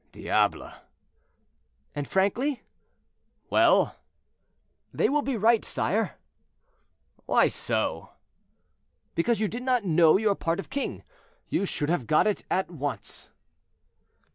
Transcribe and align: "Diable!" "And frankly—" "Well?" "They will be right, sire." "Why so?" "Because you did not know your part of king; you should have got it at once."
"Diable!" 0.13 0.71
"And 1.93 2.07
frankly—" 2.07 2.63
"Well?" 3.51 3.97
"They 4.91 5.09
will 5.09 5.21
be 5.21 5.37
right, 5.37 5.63
sire." 5.63 6.15
"Why 7.27 7.47
so?" 7.47 8.09
"Because 9.13 9.39
you 9.39 9.47
did 9.47 9.61
not 9.61 9.85
know 9.85 10.17
your 10.17 10.33
part 10.33 10.59
of 10.59 10.71
king; 10.71 11.03
you 11.49 11.65
should 11.65 11.89
have 11.89 12.07
got 12.07 12.25
it 12.25 12.43
at 12.49 12.71
once." 12.71 13.29